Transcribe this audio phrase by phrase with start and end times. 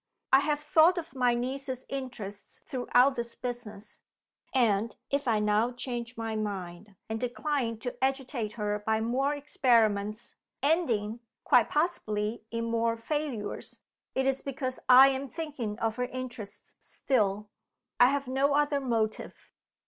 [0.33, 4.01] I have thought of my niece's interests throughout this business;
[4.51, 10.33] and if I now change my mind, and decline to agitate her by more experiments,
[10.63, 13.81] ending (quite possibly) in more failures,
[14.15, 17.51] it is because I am thinking of her interests still.
[17.99, 19.51] I have no other motive.